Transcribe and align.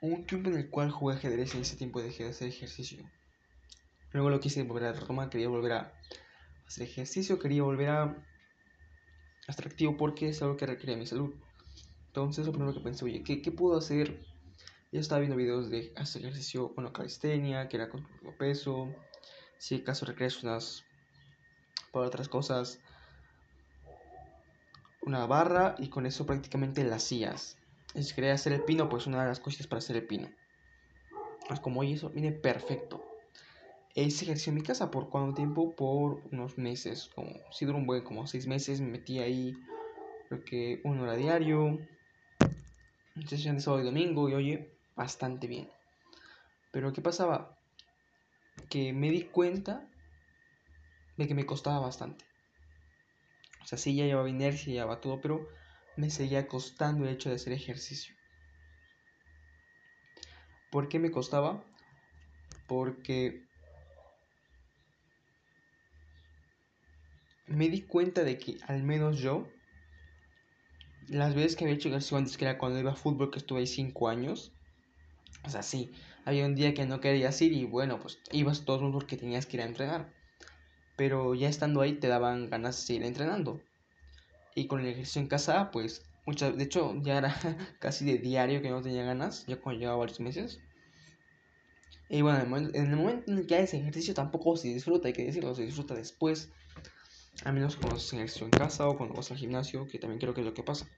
un 0.00 0.26
tiempo 0.26 0.50
en 0.50 0.56
el 0.56 0.70
cual 0.70 0.90
jugué 0.90 1.16
ajedrez 1.16 1.54
y 1.54 1.56
en 1.56 1.62
ese 1.62 1.76
tiempo 1.76 2.00
dejé 2.00 2.24
de 2.24 2.30
hacer 2.30 2.48
ejercicio. 2.48 3.10
Luego 4.12 4.30
lo 4.30 4.40
quise 4.40 4.62
volver 4.62 4.84
a 4.84 4.92
retomar, 4.92 5.28
quería 5.28 5.48
volver 5.48 5.72
a 5.72 5.92
hacer 6.66 6.84
ejercicio, 6.84 7.38
quería 7.38 7.62
volver 7.62 7.90
a 7.90 8.26
estar 9.48 9.66
activo 9.66 9.96
porque 9.96 10.28
es 10.28 10.40
algo 10.42 10.56
que 10.56 10.66
requería 10.66 10.96
mi 10.96 11.06
salud. 11.06 11.34
Entonces 12.06 12.46
lo 12.46 12.52
primero 12.52 12.74
que 12.74 12.80
pensé, 12.80 13.04
oye, 13.04 13.22
¿qué, 13.22 13.42
qué 13.42 13.52
puedo 13.52 13.76
hacer? 13.76 14.24
Yo 14.90 15.00
estaba 15.00 15.18
viendo 15.18 15.36
videos 15.36 15.68
de 15.68 15.92
hacer 15.96 16.22
ejercicio, 16.22 16.70
bueno, 16.74 16.92
calistenia, 16.92 17.68
que 17.68 17.76
era 17.76 17.90
con 17.90 18.06
peso, 18.38 18.94
si 19.58 19.76
acaso 19.76 20.06
requieres 20.06 20.42
unas, 20.42 20.84
para 21.92 22.06
otras 22.06 22.28
cosas, 22.28 22.80
una 25.02 25.26
barra 25.26 25.74
y 25.78 25.88
con 25.88 26.06
eso 26.06 26.24
prácticamente 26.24 26.84
la 26.84 26.96
hacías. 26.96 27.58
Si 27.94 28.14
quería 28.14 28.34
hacer 28.34 28.52
el 28.52 28.62
pino, 28.64 28.88
pues 28.88 29.06
una 29.06 29.22
de 29.22 29.28
las 29.28 29.40
cosas 29.40 29.66
para 29.66 29.78
hacer 29.78 29.96
el 29.96 30.06
pino. 30.06 30.30
Es 31.50 31.60
como, 31.60 31.80
oye, 31.80 31.94
eso 31.94 32.10
viene 32.10 32.32
perfecto. 32.32 33.00
Ese 33.94 34.24
ejercicio 34.24 34.50
en 34.50 34.56
mi 34.56 34.62
casa, 34.62 34.90
¿por 34.90 35.08
cuánto 35.08 35.34
tiempo? 35.34 35.74
Por 35.74 36.22
unos 36.30 36.58
meses, 36.58 37.10
como 37.14 37.30
si 37.50 37.64
duró 37.64 37.78
un 37.78 37.86
buen, 37.86 38.04
como 38.04 38.26
seis 38.26 38.46
meses, 38.46 38.80
me 38.80 38.88
metí 38.88 39.18
ahí, 39.18 39.52
creo 40.28 40.44
que 40.44 40.80
una 40.84 41.02
hora 41.02 41.16
diario, 41.16 41.88
sesión 43.26 43.56
de 43.56 43.62
sábado 43.62 43.82
y 43.82 43.86
domingo, 43.86 44.28
y 44.28 44.34
oye, 44.34 44.78
bastante 44.94 45.46
bien. 45.46 45.68
Pero 46.70 46.92
¿qué 46.92 47.00
pasaba? 47.00 47.58
Que 48.68 48.92
me 48.92 49.10
di 49.10 49.22
cuenta 49.22 49.88
de 51.16 51.26
que 51.26 51.34
me 51.34 51.46
costaba 51.46 51.80
bastante. 51.80 52.24
O 53.62 53.66
sea, 53.66 53.78
sí 53.78 53.96
ya 53.96 54.04
llevaba 54.04 54.30
inercia, 54.30 54.66
ya 54.66 54.80
llevaba 54.82 55.00
todo, 55.00 55.20
pero 55.20 55.48
me 55.98 56.10
seguía 56.10 56.46
costando 56.46 57.04
el 57.04 57.10
hecho 57.10 57.28
de 57.28 57.34
hacer 57.34 57.52
ejercicio. 57.52 58.14
¿Por 60.70 60.88
qué 60.88 61.00
me 61.00 61.10
costaba? 61.10 61.64
Porque 62.68 63.42
me 67.48 67.68
di 67.68 67.82
cuenta 67.82 68.22
de 68.22 68.38
que 68.38 68.58
al 68.68 68.84
menos 68.84 69.18
yo, 69.18 69.48
las 71.08 71.34
veces 71.34 71.56
que 71.56 71.64
había 71.64 71.74
hecho 71.74 71.88
ejercicio 71.88 72.16
antes, 72.16 72.36
que 72.36 72.44
era 72.44 72.58
cuando 72.58 72.78
iba 72.78 72.92
a 72.92 72.96
fútbol, 72.96 73.32
que 73.32 73.38
estuve 73.40 73.58
ahí 73.58 73.66
5 73.66 74.08
años, 74.08 74.52
o 75.44 75.50
sea, 75.50 75.64
sí, 75.64 75.90
había 76.24 76.46
un 76.46 76.54
día 76.54 76.74
que 76.74 76.86
no 76.86 77.00
querías 77.00 77.42
ir 77.42 77.52
y 77.52 77.64
bueno, 77.64 77.98
pues 77.98 78.20
ibas 78.30 78.64
todos 78.64 78.92
porque 78.92 79.16
tenías 79.16 79.46
que 79.46 79.56
ir 79.56 79.62
a 79.62 79.66
entrenar. 79.66 80.12
Pero 80.96 81.34
ya 81.34 81.48
estando 81.48 81.80
ahí 81.80 81.94
te 81.94 82.06
daban 82.06 82.50
ganas 82.50 82.76
de 82.76 82.86
seguir 82.86 83.02
entrenando. 83.04 83.60
Y 84.58 84.66
con 84.66 84.80
el 84.80 84.86
ejercicio 84.86 85.22
en 85.22 85.28
casa, 85.28 85.70
pues, 85.70 86.10
muchas, 86.26 86.56
de 86.56 86.64
hecho, 86.64 87.00
ya 87.02 87.18
era 87.18 87.32
casi 87.78 88.04
de 88.04 88.18
diario 88.18 88.60
que 88.60 88.70
no 88.70 88.82
tenía 88.82 89.04
ganas, 89.04 89.46
ya 89.46 89.60
cuando 89.60 89.78
llevaba 89.78 90.00
varios 90.00 90.18
meses. 90.18 90.60
Y 92.08 92.22
bueno, 92.22 92.40
en 92.40 92.74
el, 92.74 92.96
momento, 92.96 93.30
en 93.30 93.38
el 93.38 93.46
que 93.46 93.54
haces 93.54 93.74
ejercicio 93.74 94.14
tampoco 94.14 94.56
se 94.56 94.66
disfruta, 94.66 95.06
hay 95.06 95.14
que 95.14 95.24
decirlo, 95.24 95.54
se 95.54 95.62
disfruta 95.62 95.94
después. 95.94 96.50
A 97.44 97.52
menos 97.52 97.76
cuando 97.76 97.98
haces 97.98 98.14
ejercicio 98.14 98.46
en 98.46 98.50
casa 98.50 98.88
o 98.88 98.96
cuando 98.96 99.14
vas 99.14 99.30
al 99.30 99.36
gimnasio, 99.36 99.86
que 99.86 100.00
también 100.00 100.18
creo 100.18 100.34
que 100.34 100.40
es 100.40 100.46
lo 100.46 100.54
que 100.54 100.64
pasa. 100.64 100.88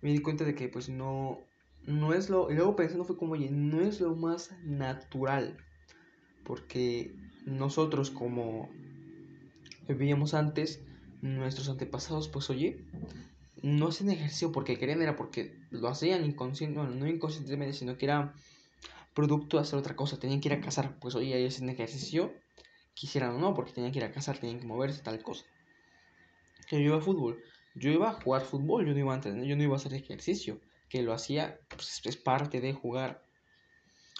Me 0.00 0.10
di 0.10 0.20
cuenta 0.20 0.44
de 0.44 0.54
que 0.54 0.70
pues 0.70 0.88
no, 0.88 1.38
no 1.84 2.14
es 2.14 2.30
lo... 2.30 2.50
Y 2.50 2.54
luego 2.54 2.76
pensando 2.76 3.04
fue 3.04 3.18
como, 3.18 3.32
oye, 3.32 3.50
no 3.50 3.82
es 3.82 4.00
lo 4.00 4.16
más 4.16 4.52
natural. 4.64 5.58
Porque 6.44 7.14
nosotros 7.44 8.10
como 8.10 8.70
vivíamos 9.86 10.32
antes, 10.32 10.85
nuestros 11.34 11.68
antepasados, 11.68 12.28
pues 12.28 12.50
oye, 12.50 12.84
no 13.62 13.88
hacían 13.88 14.10
ejercicio 14.10 14.52
porque 14.52 14.78
querían, 14.78 15.02
era 15.02 15.16
porque 15.16 15.58
lo 15.70 15.88
hacían 15.88 16.24
inconscientemente, 16.24 16.92
bueno, 16.92 17.04
no 17.04 17.10
inconscientemente, 17.10 17.74
sino 17.74 17.96
que 17.96 18.06
era 18.06 18.34
producto 19.14 19.56
de 19.56 19.62
hacer 19.62 19.78
otra 19.78 19.96
cosa, 19.96 20.18
tenían 20.18 20.40
que 20.40 20.48
ir 20.48 20.54
a 20.54 20.60
cazar, 20.60 20.98
pues 21.00 21.14
oye, 21.14 21.36
ellos 21.36 21.54
hacían 21.54 21.70
ejercicio, 21.70 22.34
quisieran 22.94 23.36
o 23.36 23.38
no, 23.38 23.54
porque 23.54 23.72
tenían 23.72 23.92
que 23.92 23.98
ir 23.98 24.04
a 24.04 24.12
cazar, 24.12 24.38
tenían 24.38 24.60
que 24.60 24.66
moverse, 24.66 25.02
tal 25.02 25.22
cosa. 25.22 25.44
Que 26.68 26.76
yo 26.76 26.86
iba 26.86 26.98
a 26.98 27.00
fútbol, 27.00 27.42
yo 27.74 27.90
iba 27.90 28.10
a 28.10 28.12
jugar 28.12 28.42
fútbol, 28.42 28.86
yo 28.86 28.92
no 28.92 28.98
iba 28.98 29.12
a 29.12 29.16
entrenar, 29.16 29.44
yo 29.44 29.56
no 29.56 29.62
iba 29.62 29.74
a 29.74 29.76
hacer 29.76 29.94
ejercicio, 29.94 30.60
que 30.88 31.02
lo 31.02 31.12
hacía, 31.12 31.58
pues 31.68 32.02
es 32.04 32.16
parte 32.16 32.60
de 32.60 32.72
jugar, 32.72 33.22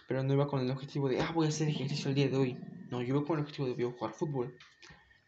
pero 0.08 0.22
no 0.22 0.32
iba 0.32 0.46
con 0.46 0.60
el 0.60 0.70
objetivo 0.70 1.08
de, 1.08 1.20
ah, 1.20 1.30
voy 1.34 1.46
a 1.46 1.48
hacer 1.50 1.68
ejercicio 1.68 2.08
el 2.08 2.14
día 2.14 2.28
de 2.28 2.36
hoy, 2.36 2.58
no, 2.90 3.02
yo 3.02 3.16
iba 3.16 3.24
con 3.24 3.36
el 3.36 3.42
objetivo 3.42 3.68
de, 3.68 3.74
voy 3.74 3.92
a 3.92 3.98
jugar 3.98 4.14
fútbol. 4.14 4.56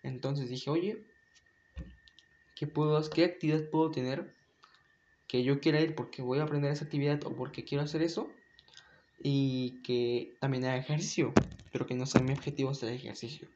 Entonces 0.02 0.48
dije, 0.48 0.70
oye, 0.70 1.04
¿Qué, 2.58 2.66
puedo, 2.66 3.00
¿Qué 3.10 3.24
actividad 3.24 3.70
puedo 3.70 3.92
tener 3.92 4.34
que 5.28 5.44
yo 5.44 5.60
quiera 5.60 5.80
ir 5.80 5.94
porque 5.94 6.22
voy 6.22 6.40
a 6.40 6.42
aprender 6.42 6.72
esa 6.72 6.86
actividad 6.86 7.24
o 7.24 7.36
porque 7.36 7.64
quiero 7.64 7.84
hacer 7.84 8.02
eso? 8.02 8.32
Y 9.22 9.80
que 9.84 10.36
también 10.40 10.64
haga 10.64 10.76
ejercicio, 10.76 11.32
pero 11.70 11.86
que 11.86 11.94
no 11.94 12.04
sea 12.04 12.20
mi 12.20 12.32
objetivo 12.32 12.70
hacer 12.70 12.92
ejercicio. 12.92 13.46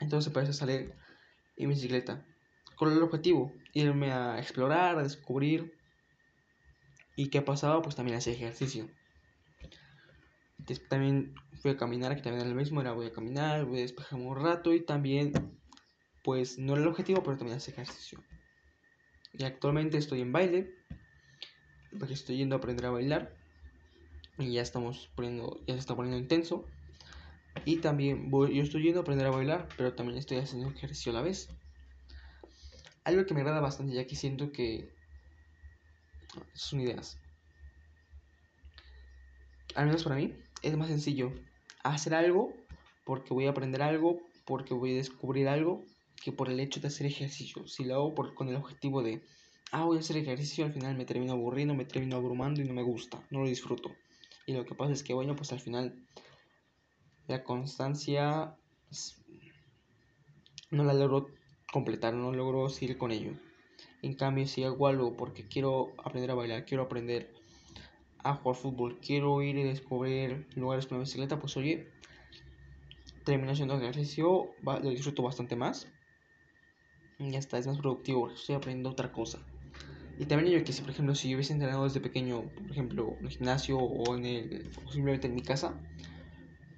Entonces 0.00 0.32
parece 0.32 0.54
salir 0.54 0.92
en 1.56 1.68
bicicleta. 1.68 2.26
Con 2.74 2.90
el 2.92 3.00
objetivo, 3.00 3.52
irme 3.74 4.10
a 4.10 4.40
explorar, 4.40 4.98
a 4.98 5.04
descubrir. 5.04 5.78
¿Y 7.14 7.28
qué 7.28 7.38
ha 7.38 7.44
pasado? 7.44 7.80
Pues 7.82 7.94
también 7.94 8.16
hacer 8.16 8.34
ejercicio. 8.34 8.90
también 10.88 11.32
fui 11.62 11.70
a 11.70 11.76
caminar, 11.76 12.16
que 12.16 12.22
también 12.22 12.40
era 12.40 12.50
lo 12.50 12.56
mismo, 12.56 12.80
era 12.80 12.90
voy 12.90 13.06
a 13.06 13.12
caminar, 13.12 13.66
voy 13.66 13.78
a 13.78 13.82
despejarme 13.82 14.26
un 14.26 14.36
rato 14.36 14.72
y 14.72 14.84
también 14.84 15.32
pues 16.24 16.58
no 16.58 16.72
era 16.72 16.82
el 16.82 16.88
objetivo, 16.88 17.22
pero 17.22 17.36
también 17.36 17.58
hace 17.58 17.70
ejercicio. 17.70 18.18
Y 19.34 19.44
actualmente 19.44 19.98
estoy 19.98 20.22
en 20.22 20.32
baile, 20.32 20.74
porque 21.98 22.14
estoy 22.14 22.38
yendo 22.38 22.56
a 22.56 22.58
aprender 22.58 22.86
a 22.86 22.90
bailar. 22.90 23.36
Y 24.38 24.54
ya 24.54 24.62
estamos 24.62 25.10
poniendo, 25.14 25.60
ya 25.66 25.74
se 25.74 25.80
está 25.80 25.94
poniendo 25.94 26.18
intenso. 26.18 26.64
Y 27.64 27.76
también 27.76 28.30
voy, 28.30 28.56
yo 28.56 28.62
estoy 28.62 28.82
yendo 28.82 29.00
a 29.00 29.02
aprender 29.02 29.26
a 29.26 29.30
bailar, 29.30 29.68
pero 29.76 29.94
también 29.94 30.18
estoy 30.18 30.38
haciendo 30.38 30.70
ejercicio 30.70 31.12
a 31.12 31.16
la 31.16 31.22
vez. 31.22 31.50
Algo 33.04 33.26
que 33.26 33.34
me 33.34 33.40
agrada 33.40 33.60
bastante, 33.60 33.92
ya 33.92 34.06
que 34.06 34.16
siento 34.16 34.50
que 34.50 34.88
son 36.54 36.80
ideas. 36.80 37.18
Al 39.74 39.86
menos 39.86 40.04
para 40.04 40.16
mí, 40.16 40.34
es 40.62 40.76
más 40.76 40.88
sencillo 40.88 41.32
hacer 41.82 42.14
algo 42.14 42.54
porque 43.04 43.34
voy 43.34 43.46
a 43.46 43.50
aprender 43.50 43.82
algo, 43.82 44.20
porque 44.46 44.72
voy 44.72 44.92
a 44.92 44.96
descubrir 44.96 45.48
algo, 45.48 45.84
que 46.22 46.32
por 46.32 46.48
el 46.48 46.60
hecho 46.60 46.80
de 46.80 46.88
hacer 46.88 47.06
ejercicio. 47.06 47.66
Si 47.66 47.84
lo 47.84 47.94
hago 47.94 48.14
por, 48.14 48.34
con 48.34 48.48
el 48.48 48.56
objetivo 48.56 49.02
de, 49.02 49.22
ah, 49.72 49.84
voy 49.84 49.98
a 49.98 50.00
hacer 50.00 50.16
ejercicio, 50.16 50.64
al 50.64 50.72
final 50.72 50.96
me 50.96 51.04
termino 51.04 51.32
aburriendo, 51.32 51.74
me 51.74 51.84
termino 51.84 52.16
abrumando 52.16 52.60
y 52.62 52.64
no 52.64 52.74
me 52.74 52.82
gusta, 52.82 53.22
no 53.30 53.40
lo 53.40 53.48
disfruto. 53.48 53.90
Y 54.46 54.52
lo 54.52 54.64
que 54.64 54.74
pasa 54.74 54.92
es 54.92 55.02
que, 55.02 55.14
bueno, 55.14 55.36
pues 55.36 55.52
al 55.52 55.60
final 55.60 55.94
la 57.26 57.42
constancia 57.44 58.56
no 60.70 60.84
la 60.84 60.94
logro 60.94 61.28
completar, 61.72 62.14
no 62.14 62.32
logro 62.32 62.68
seguir 62.68 62.98
con 62.98 63.10
ello. 63.10 63.32
En 64.02 64.14
cambio, 64.14 64.46
si 64.46 64.64
hago 64.64 64.86
algo 64.86 65.16
porque 65.16 65.48
quiero 65.48 65.92
aprender 66.04 66.30
a 66.30 66.34
bailar, 66.34 66.64
quiero 66.66 66.84
aprender 66.84 67.32
a 68.18 68.34
jugar 68.34 68.56
fútbol, 68.56 68.98
quiero 69.00 69.42
ir 69.42 69.56
y 69.56 69.62
descubrir 69.62 70.46
lugares 70.56 70.86
con 70.86 70.98
la 70.98 71.04
bicicleta, 71.04 71.38
pues 71.38 71.56
oye, 71.56 71.90
termino 73.24 73.52
haciendo 73.52 73.76
ejercicio, 73.76 74.54
lo 74.62 74.90
disfruto 74.90 75.22
bastante 75.22 75.56
más 75.56 75.88
ya 77.30 77.38
está, 77.38 77.58
es 77.58 77.66
más 77.66 77.78
productivo, 77.78 78.30
estoy 78.30 78.54
aprendiendo 78.54 78.90
otra 78.90 79.12
cosa. 79.12 79.38
Y 80.18 80.26
también 80.26 80.58
yo 80.58 80.64
que 80.64 80.72
si, 80.72 80.82
por 80.82 80.90
ejemplo, 80.90 81.14
si 81.14 81.28
yo 81.28 81.36
hubiese 81.36 81.52
entrenado 81.52 81.84
desde 81.84 82.00
pequeño, 82.00 82.42
por 82.42 82.70
ejemplo, 82.70 83.16
en 83.20 83.26
el 83.26 83.32
gimnasio 83.32 83.78
o 83.78 84.14
en 84.14 84.24
el, 84.24 84.70
simplemente 84.92 85.26
en 85.26 85.34
mi 85.34 85.42
casa, 85.42 85.74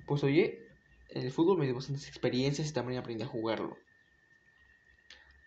pues 0.07 0.25
oye, 0.25 0.67
el 1.11 1.31
fútbol 1.31 1.59
me 1.59 1.67
dio 1.67 1.75
bastantes 1.75 2.09
experiencias 2.09 2.71
y 2.71 2.73
también 2.73 2.99
aprendí 2.99 3.25
a 3.25 3.29
jugarlo. 3.29 3.77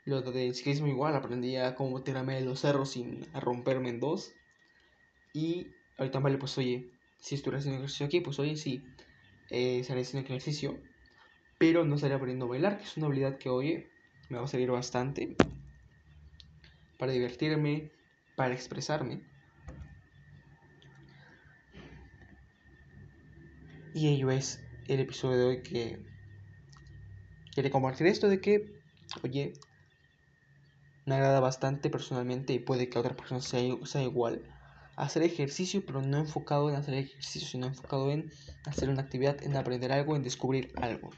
Lo 0.05 0.21
de 0.21 0.53
ciclismo 0.53 0.87
igual, 0.87 1.15
aprendí 1.15 1.55
a 1.55 1.75
cómo 1.75 2.01
tirarme 2.01 2.35
de 2.35 2.41
los 2.41 2.59
cerros 2.59 2.91
sin 2.91 3.21
romperme 3.33 3.89
en 3.89 3.99
dos. 3.99 4.33
Y 5.33 5.67
ahorita 5.97 6.19
vale, 6.19 6.37
pues 6.37 6.57
oye, 6.57 6.91
si 7.17 7.35
estuviera 7.35 7.59
haciendo 7.59 7.79
ejercicio 7.79 8.05
aquí, 8.05 8.21
pues 8.21 8.39
oye, 8.39 8.55
sí, 8.55 8.83
eh, 9.49 9.79
estaría 9.79 10.03
haciendo 10.03 10.27
ejercicio, 10.27 10.79
pero 11.57 11.85
no 11.85 11.95
estaría 11.95 12.15
aprendiendo 12.15 12.45
a 12.45 12.49
bailar, 12.49 12.77
que 12.77 12.83
es 12.83 12.97
una 12.97 13.07
habilidad 13.07 13.37
que, 13.37 13.49
oye, 13.49 13.91
me 14.29 14.37
va 14.37 14.45
a 14.45 14.47
servir 14.47 14.71
bastante 14.71 15.35
para 16.97 17.11
divertirme, 17.11 17.91
para 18.35 18.53
expresarme. 18.53 19.21
Y 23.93 24.07
ello 24.07 24.29
es 24.29 24.59
el 24.87 24.99
episodio 24.99 25.37
de 25.37 25.45
hoy 25.45 25.63
que 25.63 25.99
quiere 27.53 27.71
compartir 27.71 28.07
esto 28.07 28.27
de 28.27 28.39
que, 28.39 28.65
oye, 29.23 29.53
me 31.05 31.15
agrada 31.15 31.39
bastante 31.39 31.89
personalmente 31.89 32.53
y 32.53 32.59
puede 32.59 32.87
que 32.87 32.97
a 32.97 33.01
otra 33.01 33.15
persona 33.15 33.41
sea, 33.41 33.61
sea 33.85 34.03
igual. 34.03 34.43
Hacer 34.95 35.23
ejercicio, 35.23 35.83
pero 35.85 36.01
no 36.01 36.17
enfocado 36.17 36.69
en 36.69 36.75
hacer 36.75 36.93
ejercicio, 36.93 37.47
sino 37.47 37.67
enfocado 37.67 38.11
en 38.11 38.29
hacer 38.65 38.89
una 38.89 39.01
actividad, 39.01 39.41
en 39.43 39.55
aprender 39.55 39.91
algo, 39.91 40.15
en 40.15 40.23
descubrir 40.23 40.71
algo. 40.75 41.09